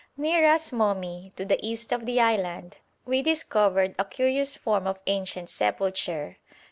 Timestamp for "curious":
4.05-4.55